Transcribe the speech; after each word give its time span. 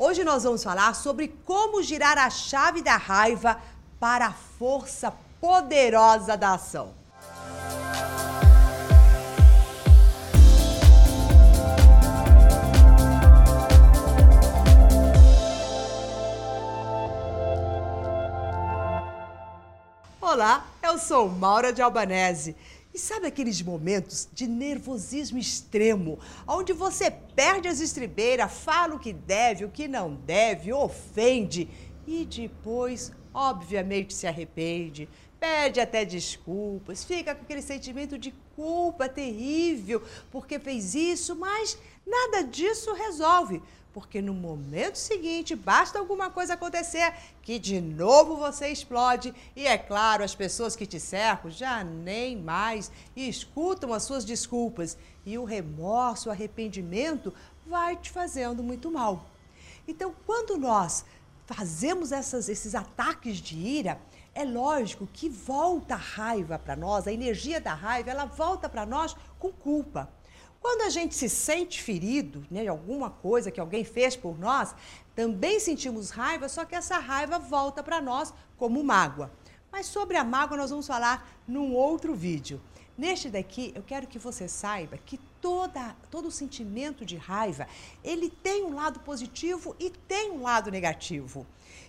Hoje 0.00 0.22
nós 0.22 0.44
vamos 0.44 0.62
falar 0.62 0.94
sobre 0.94 1.26
como 1.44 1.82
girar 1.82 2.16
a 2.16 2.30
chave 2.30 2.80
da 2.80 2.96
raiva 2.96 3.60
para 3.98 4.26
a 4.26 4.32
força 4.32 5.12
poderosa 5.40 6.36
da 6.36 6.54
ação. 6.54 6.94
Olá, 20.20 20.64
eu 20.80 20.96
sou 20.96 21.28
Maura 21.28 21.72
de 21.72 21.82
Albanese. 21.82 22.54
E 22.98 23.00
sabe 23.00 23.28
aqueles 23.28 23.62
momentos 23.62 24.28
de 24.32 24.48
nervosismo 24.48 25.38
extremo, 25.38 26.18
onde 26.48 26.72
você 26.72 27.08
perde 27.08 27.68
as 27.68 27.78
estribeiras, 27.78 28.50
fala 28.50 28.96
o 28.96 28.98
que 28.98 29.12
deve, 29.12 29.64
o 29.64 29.70
que 29.70 29.86
não 29.86 30.16
deve, 30.16 30.72
ofende 30.72 31.68
e 32.04 32.24
depois, 32.24 33.12
obviamente, 33.32 34.12
se 34.12 34.26
arrepende, 34.26 35.08
pede 35.38 35.78
até 35.78 36.04
desculpas, 36.04 37.04
fica 37.04 37.36
com 37.36 37.42
aquele 37.42 37.62
sentimento 37.62 38.18
de 38.18 38.34
culpa 38.56 39.08
terrível 39.08 40.02
porque 40.32 40.58
fez 40.58 40.96
isso, 40.96 41.36
mas 41.36 41.78
nada 42.04 42.42
disso 42.42 42.92
resolve. 42.94 43.62
Porque 43.98 44.22
no 44.22 44.32
momento 44.32 44.94
seguinte 44.94 45.56
basta 45.56 45.98
alguma 45.98 46.30
coisa 46.30 46.54
acontecer 46.54 47.12
que 47.42 47.58
de 47.58 47.80
novo 47.80 48.36
você 48.36 48.68
explode 48.68 49.34
e 49.56 49.66
é 49.66 49.76
claro, 49.76 50.22
as 50.22 50.36
pessoas 50.36 50.76
que 50.76 50.86
te 50.86 51.00
cercam 51.00 51.50
já 51.50 51.82
nem 51.82 52.36
mais 52.36 52.92
escutam 53.16 53.92
as 53.92 54.04
suas 54.04 54.24
desculpas 54.24 54.96
e 55.26 55.36
o 55.36 55.44
remorso, 55.44 56.28
o 56.28 56.32
arrependimento 56.32 57.34
vai 57.66 57.96
te 57.96 58.08
fazendo 58.12 58.62
muito 58.62 58.88
mal. 58.88 59.26
Então, 59.88 60.14
quando 60.24 60.56
nós 60.56 61.04
fazemos 61.44 62.12
essas, 62.12 62.48
esses 62.48 62.76
ataques 62.76 63.38
de 63.38 63.58
ira, 63.58 64.00
é 64.32 64.44
lógico 64.44 65.08
que 65.12 65.28
volta 65.28 65.94
a 65.94 65.98
raiva 65.98 66.56
para 66.56 66.76
nós, 66.76 67.08
a 67.08 67.12
energia 67.12 67.60
da 67.60 67.74
raiva, 67.74 68.12
ela 68.12 68.26
volta 68.26 68.68
para 68.68 68.86
nós 68.86 69.16
com 69.40 69.50
culpa. 69.50 70.08
Quando 70.60 70.82
a 70.82 70.90
gente 70.90 71.14
se 71.14 71.28
sente 71.28 71.82
ferido, 71.82 72.44
né, 72.50 72.62
de 72.62 72.68
alguma 72.68 73.10
coisa 73.10 73.50
que 73.50 73.60
alguém 73.60 73.84
fez 73.84 74.16
por 74.16 74.38
nós, 74.38 74.74
também 75.14 75.60
sentimos 75.60 76.10
raiva, 76.10 76.48
só 76.48 76.64
que 76.64 76.74
essa 76.74 76.98
raiva 76.98 77.38
volta 77.38 77.82
para 77.82 78.00
nós 78.00 78.32
como 78.56 78.82
mágoa. 78.82 79.30
Mas 79.70 79.86
sobre 79.86 80.16
a 80.16 80.24
mágoa 80.24 80.56
nós 80.56 80.70
vamos 80.70 80.86
falar 80.86 81.28
num 81.46 81.74
outro 81.74 82.14
vídeo. 82.14 82.60
Neste 82.96 83.30
daqui, 83.30 83.72
eu 83.76 83.82
quero 83.84 84.08
que 84.08 84.18
você 84.18 84.48
saiba 84.48 84.98
que 84.98 85.18
toda, 85.40 85.94
todo 86.10 86.32
sentimento 86.32 87.04
de 87.04 87.16
raiva, 87.16 87.68
ele 88.02 88.28
tem 88.28 88.64
um 88.64 88.74
lado 88.74 88.98
positivo 89.00 89.76
e 89.78 89.88
tem 89.88 90.32
um 90.32 90.42
lado 90.42 90.68
negativo. 90.68 91.46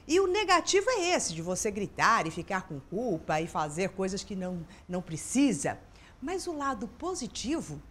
E 0.08 0.20
o 0.20 0.28
negativo 0.28 0.88
é 0.88 1.16
esse, 1.16 1.34
de 1.34 1.42
você 1.42 1.72
gritar 1.72 2.28
e 2.28 2.32
ficar 2.32 2.68
com 2.68 2.80
culpa 2.80 3.42
e 3.42 3.48
fazer 3.48 3.90
coisas 3.90 4.24
que 4.24 4.36
não, 4.36 4.64
não 4.88 5.02
precisa. 5.02 5.80
Mas 6.22 6.46
o 6.46 6.56
lado 6.56 6.88
positivo 6.88 7.82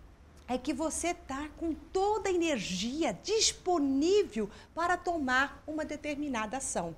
é 0.49 0.57
que 0.57 0.73
você 0.73 1.09
está 1.09 1.49
com 1.59 1.75
toda 1.75 2.31
a 2.31 2.33
energia 2.33 3.13
disponível 3.23 4.49
para 4.75 4.97
tomar 4.97 5.63
uma 5.67 5.85
determinada 5.85 6.57
ação. 6.57 6.97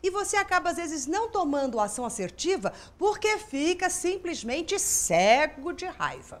E 0.00 0.08
você 0.08 0.36
acaba, 0.36 0.70
às 0.70 0.76
vezes, 0.76 1.06
não 1.06 1.28
tomando 1.28 1.80
ação 1.80 2.04
assertiva 2.04 2.72
porque 2.96 3.38
fica 3.38 3.90
simplesmente 3.90 4.78
cego 4.78 5.72
de 5.72 5.86
raiva. 5.86 6.40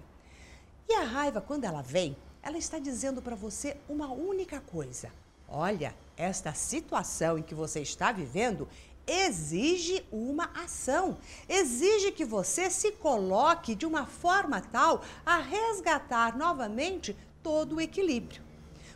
E 0.88 0.94
a 0.94 1.02
raiva, 1.02 1.40
quando 1.40 1.64
ela 1.64 1.82
vem, 1.82 2.16
ela 2.42 2.58
está 2.58 2.78
dizendo 2.78 3.20
para 3.20 3.34
você 3.34 3.76
uma 3.88 4.12
única 4.12 4.60
coisa: 4.60 5.10
olha, 5.48 5.94
esta 6.16 6.54
situação 6.54 7.38
em 7.38 7.42
que 7.42 7.54
você 7.54 7.80
está 7.80 8.12
vivendo 8.12 8.68
exige 9.06 10.04
uma 10.10 10.50
ação, 10.54 11.18
exige 11.48 12.12
que 12.12 12.24
você 12.24 12.70
se 12.70 12.92
coloque 12.92 13.74
de 13.74 13.86
uma 13.86 14.06
forma 14.06 14.60
tal 14.60 15.02
a 15.24 15.38
resgatar 15.38 16.36
novamente 16.36 17.16
todo 17.42 17.76
o 17.76 17.80
equilíbrio. 17.80 18.42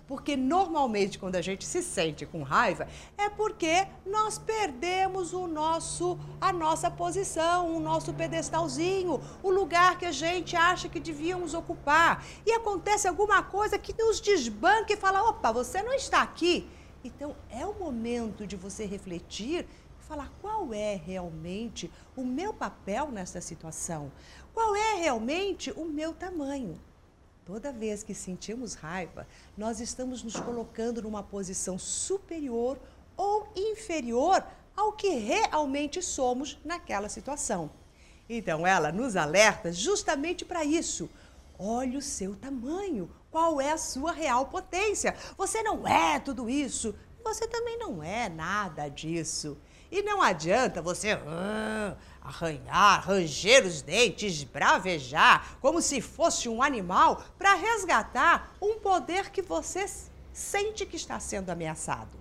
Porque 0.07 0.37
normalmente 0.37 1.19
quando 1.19 1.35
a 1.35 1.43
gente 1.43 1.65
se 1.65 1.83
sente 1.83 2.25
com 2.25 2.45
raiva 2.45 2.87
é 3.19 3.29
porque 3.29 3.89
nós 4.07 4.39
perdemos 4.39 5.33
o 5.33 5.49
nosso 5.49 6.17
a 6.41 6.53
nossa 6.53 6.89
posição, 6.89 7.77
o 7.77 7.81
nosso 7.81 8.15
pedestalzinho, 8.15 9.21
o 9.43 9.51
lugar 9.51 9.99
que 9.99 10.07
a 10.07 10.13
gente 10.13 10.55
acha 10.55 10.89
que 10.89 11.01
devíamos 11.01 11.55
ocupar. 11.55 12.25
E 12.47 12.53
acontece 12.53 13.09
alguma 13.09 13.43
coisa 13.43 13.79
que 13.79 13.93
nos 14.01 14.21
desbanca 14.21 14.93
e 14.93 14.97
fala: 14.97 15.29
"Opa, 15.29 15.51
você 15.51 15.83
não 15.83 15.93
está 15.93 16.23
aqui". 16.23 16.69
Então 17.03 17.37
é 17.51 17.67
o 17.67 17.75
momento 17.75 18.47
de 18.47 18.57
você 18.57 18.85
refletir 18.85 19.67
falar 20.07 20.33
qual 20.41 20.73
é 20.73 20.95
realmente 20.95 21.91
o 22.15 22.25
meu 22.25 22.55
papel 22.55 23.11
nessa 23.11 23.41
situação, 23.41 24.13
qual 24.55 24.75
é 24.77 24.95
realmente 24.95 25.73
o 25.73 25.85
meu 25.85 26.13
tamanho. 26.15 26.81
Toda 27.45 27.73
vez 27.73 28.03
que 28.03 28.15
sentimos 28.15 28.75
raiva, 28.75 29.27
nós 29.57 29.81
estamos 29.81 30.23
nos 30.23 30.37
colocando 30.37 31.03
numa 31.03 31.23
posição 31.23 31.79
superior 31.79 32.79
ou 33.17 33.49
inferior 33.57 34.45
ao 34.77 34.93
que 34.93 35.11
realmente 35.11 36.01
somos 36.03 36.59
naquela 36.65 37.09
situação. 37.09 37.71
Então, 38.29 38.67
ela 38.67 38.91
nos 38.93 39.17
alerta 39.17 39.73
justamente 39.73 40.45
para 40.45 40.65
isso. 40.65 41.09
Olhe 41.59 41.97
o 41.97 42.03
seu 42.03 42.35
tamanho, 42.37 43.11
qual 43.31 43.61
é 43.61 43.73
a 43.73 43.79
sua 43.79 44.13
real 44.13 44.47
potência. 44.47 45.15
Você 45.37 45.63
não 45.63 45.87
é 45.87 46.19
tudo 46.19 46.51
isso, 46.51 46.95
você 47.25 47.47
também 47.47 47.79
não 47.79 48.03
é 48.03 48.29
nada 48.29 48.89
disso. 48.89 49.57
E 49.91 50.03
não 50.03 50.21
adianta 50.21 50.83
você 50.83 51.13
ah, 51.13 51.97
arranhar, 52.21 53.07
ranger 53.07 53.65
os 53.65 53.83
dentes, 53.83 54.43
bravejar, 54.43 55.57
como 55.61 55.81
se 55.81 56.01
fosse 56.01 56.49
um 56.49 56.63
animal, 56.63 57.25
para 57.39 57.55
resgatar 57.55 58.55
um 58.61 58.79
poder 58.79 59.31
que 59.31 59.43
você 59.43 59.87
sente 60.33 60.85
que 60.85 60.97
está 60.97 61.21
sendo 61.21 61.51
ameaçado. 61.51 62.17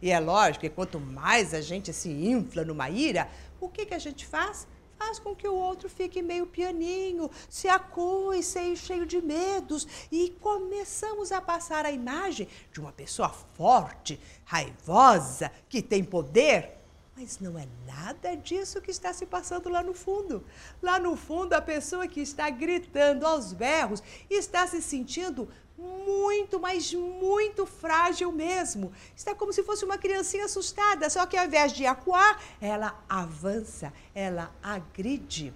E 0.00 0.10
é 0.10 0.18
lógico 0.18 0.62
que 0.62 0.70
quanto 0.70 0.98
mais 0.98 1.54
a 1.54 1.60
gente 1.60 1.92
se 1.92 2.10
infla 2.10 2.64
numa 2.64 2.90
ira, 2.90 3.28
o 3.60 3.68
que, 3.68 3.86
que 3.86 3.94
a 3.94 3.98
gente 3.98 4.26
faz? 4.26 4.66
Faz 4.98 5.18
com 5.18 5.34
que 5.34 5.48
o 5.48 5.54
outro 5.54 5.88
fique 5.88 6.22
meio 6.22 6.46
pianinho, 6.46 7.30
se 7.48 7.68
acue, 7.68 8.42
cheio 8.76 9.06
de 9.06 9.20
medos. 9.20 9.86
E 10.10 10.30
começamos 10.40 11.32
a 11.32 11.40
passar 11.40 11.84
a 11.84 11.90
imagem 11.90 12.48
de 12.72 12.80
uma 12.80 12.92
pessoa 12.92 13.28
forte, 13.28 14.20
raivosa, 14.44 15.50
que 15.68 15.82
tem 15.82 16.04
poder 16.04 16.83
mas 17.16 17.38
não 17.38 17.58
é 17.58 17.66
nada 17.86 18.34
disso 18.34 18.80
que 18.80 18.90
está 18.90 19.12
se 19.12 19.24
passando 19.24 19.68
lá 19.68 19.82
no 19.82 19.94
fundo. 19.94 20.44
Lá 20.82 20.98
no 20.98 21.16
fundo, 21.16 21.52
a 21.52 21.62
pessoa 21.62 22.08
que 22.08 22.20
está 22.20 22.50
gritando 22.50 23.24
aos 23.24 23.52
berros 23.52 24.02
está 24.28 24.66
se 24.66 24.82
sentindo 24.82 25.48
muito, 25.78 26.58
mas 26.58 26.92
muito 26.92 27.66
frágil 27.66 28.32
mesmo. 28.32 28.92
Está 29.14 29.34
como 29.34 29.52
se 29.52 29.62
fosse 29.62 29.84
uma 29.84 29.98
criancinha 29.98 30.46
assustada, 30.46 31.08
só 31.08 31.24
que 31.26 31.36
ao 31.36 31.46
invés 31.46 31.72
de 31.72 31.86
acuar, 31.86 32.42
ela 32.60 33.02
avança, 33.08 33.92
ela 34.14 34.52
agride. 34.62 35.54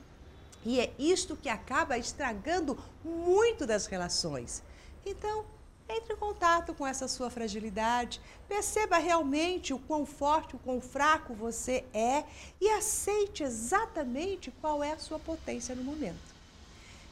E 0.65 0.81
é 0.81 0.93
isto 0.99 1.37
que 1.37 1.49
acaba 1.49 1.99
estragando 1.99 2.79
muito 3.05 3.67
das 3.67 3.87
relações. 3.87 4.63
Então, 5.05 5.45
entre 5.89 6.13
em 6.13 6.17
contato 6.17 6.75
com 6.75 6.87
essa 6.87 7.09
sua 7.09 7.31
fragilidade, 7.31 8.21
perceba 8.49 8.99
realmente 8.99 9.73
o 9.73 9.79
quão 9.79 10.05
forte, 10.05 10.55
o 10.55 10.59
quão 10.59 10.81
fraco 10.81 11.35
você 11.35 11.85
é 11.95 12.25
e 12.61 12.69
aceite 12.71 13.43
exatamente 13.43 14.51
qual 14.61 14.85
é 14.85 14.93
a 14.93 14.99
sua 14.99 15.19
potência 15.19 15.75
no 15.75 15.83
momento. 15.83 16.37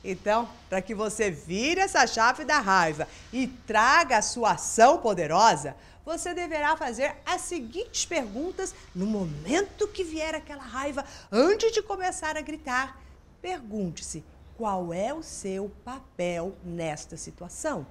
Então, 0.04 0.48
para 0.68 0.82
que 0.82 0.94
você 0.94 1.30
vire 1.30 1.80
essa 1.80 2.06
chave 2.06 2.44
da 2.44 2.60
raiva 2.60 3.08
e 3.32 3.46
traga 3.46 4.18
a 4.18 4.22
sua 4.22 4.52
ação 4.52 4.98
poderosa, 4.98 5.74
você 6.04 6.32
deverá 6.32 6.76
fazer 6.76 7.16
as 7.26 7.40
seguintes 7.40 8.06
perguntas 8.06 8.72
no 8.94 9.06
momento 9.06 9.88
que 9.88 10.04
vier 10.04 10.34
aquela 10.34 10.62
raiva, 10.62 11.04
antes 11.32 11.72
de 11.72 11.82
começar 11.82 12.36
a 12.36 12.40
gritar. 12.40 13.02
Pergunte-se: 13.42 14.22
qual 14.56 14.92
é 14.94 15.12
o 15.12 15.22
seu 15.22 15.70
papel 15.84 16.56
nesta 16.62 17.16
situação? 17.16 17.84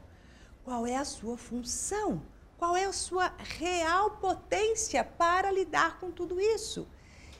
Qual 0.65 0.87
é 0.87 0.95
a 0.97 1.05
sua 1.05 1.37
função, 1.37 2.23
qual 2.57 2.75
é 2.75 2.85
a 2.85 2.91
sua 2.91 3.31
real 3.59 4.11
potência 4.19 5.03
para 5.03 5.51
lidar 5.51 5.99
com 5.99 6.09
tudo 6.09 6.41
isso. 6.41 6.87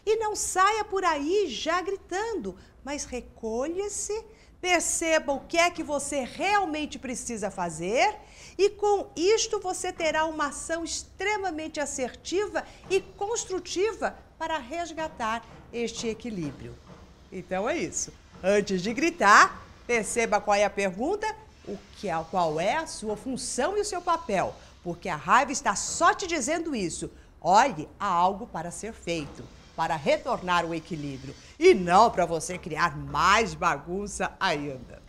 E 0.05 0.15
não 0.17 0.35
saia 0.35 0.85
por 0.85 1.03
aí 1.03 1.47
já 1.49 1.81
gritando, 1.81 2.55
mas 2.83 3.03
recolha-se, 3.05 4.23
perceba 4.61 5.33
o 5.33 5.39
que 5.39 5.57
é 5.57 5.71
que 5.71 5.81
você 5.81 6.23
realmente 6.23 6.99
precisa 6.99 7.49
fazer 7.49 8.15
e 8.57 8.69
com 8.69 9.09
isto 9.15 9.59
você 9.59 9.91
terá 9.91 10.25
uma 10.25 10.47
ação 10.47 10.83
extremamente 10.83 11.79
assertiva 11.79 12.63
e 12.91 13.01
construtiva 13.01 14.15
para 14.37 14.59
resgatar 14.59 15.43
este 15.73 16.07
equilíbrio. 16.07 16.75
Então 17.31 17.67
é 17.67 17.75
isso. 17.75 18.13
Antes 18.43 18.83
de 18.83 18.93
gritar, 18.93 19.65
perceba 19.87 20.39
qual 20.39 20.55
é 20.55 20.63
a 20.63 20.69
pergunta 20.69 21.35
o 21.67 21.77
que 21.97 22.09
é, 22.09 22.25
qual 22.29 22.59
é 22.59 22.75
a 22.77 22.87
sua 22.87 23.15
função 23.15 23.77
e 23.77 23.81
o 23.81 23.85
seu 23.85 24.01
papel. 24.01 24.53
porque 24.83 25.09
a 25.09 25.15
raiva 25.15 25.51
está 25.51 25.75
só 25.75 26.13
te 26.13 26.27
dizendo 26.27 26.75
isso. 26.75 27.09
Olhe, 27.41 27.89
há 27.99 28.05
algo 28.05 28.45
para 28.45 28.69
ser 28.69 28.93
feito, 28.93 29.43
para 29.75 29.95
retornar 29.95 30.63
o 30.63 30.75
equilíbrio 30.75 31.33
e 31.57 31.73
não 31.73 32.11
para 32.11 32.23
você 32.23 32.55
criar 32.55 32.95
mais 32.95 33.55
bagunça 33.55 34.31
ainda. 34.39 35.01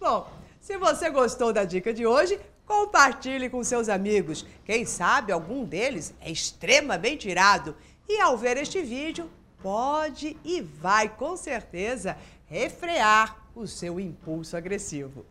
Bom, 0.00 0.26
se 0.62 0.78
você 0.78 1.10
gostou 1.10 1.52
da 1.52 1.64
dica 1.64 1.92
de 1.92 2.06
hoje, 2.06 2.40
compartilhe 2.66 3.50
com 3.50 3.62
seus 3.62 3.90
amigos. 3.90 4.46
Quem 4.64 4.86
sabe 4.86 5.30
algum 5.30 5.62
deles 5.62 6.14
é 6.18 6.30
extremamente 6.30 7.28
irado 7.28 7.76
e 8.08 8.18
ao 8.18 8.38
ver 8.38 8.56
este 8.56 8.80
vídeo 8.80 9.30
pode 9.62 10.36
e 10.42 10.62
vai 10.62 11.08
com 11.08 11.36
certeza 11.36 12.16
refrear 12.46 13.46
o 13.54 13.66
seu 13.66 14.00
impulso 14.00 14.56
agressivo. 14.56 15.24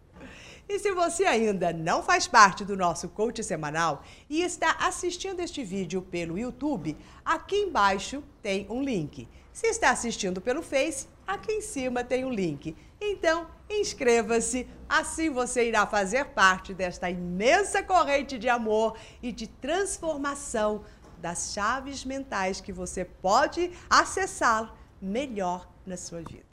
E 0.71 0.79
se 0.79 0.93
você 0.93 1.25
ainda 1.25 1.73
não 1.73 2.01
faz 2.01 2.29
parte 2.29 2.63
do 2.63 2.77
nosso 2.77 3.09
coach 3.09 3.43
semanal 3.43 4.05
e 4.29 4.41
está 4.41 4.77
assistindo 4.79 5.41
este 5.41 5.65
vídeo 5.65 6.01
pelo 6.01 6.39
YouTube, 6.39 6.95
aqui 7.25 7.57
embaixo 7.57 8.23
tem 8.41 8.65
um 8.69 8.81
link. 8.81 9.27
Se 9.51 9.67
está 9.67 9.91
assistindo 9.91 10.39
pelo 10.39 10.61
Face, 10.61 11.09
aqui 11.27 11.51
em 11.51 11.59
cima 11.59 12.05
tem 12.05 12.23
um 12.23 12.29
link. 12.29 12.73
Então, 13.01 13.47
inscreva-se, 13.69 14.65
assim 14.87 15.29
você 15.29 15.67
irá 15.67 15.85
fazer 15.85 16.27
parte 16.27 16.73
desta 16.73 17.09
imensa 17.09 17.83
corrente 17.83 18.39
de 18.39 18.47
amor 18.47 18.97
e 19.21 19.33
de 19.33 19.47
transformação 19.47 20.85
das 21.17 21.51
chaves 21.51 22.05
mentais 22.05 22.61
que 22.61 22.71
você 22.71 23.03
pode 23.03 23.73
acessar 23.89 24.73
melhor 25.01 25.69
na 25.85 25.97
sua 25.97 26.21
vida. 26.21 26.45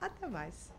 Até 0.00 0.28
mais! 0.28 0.73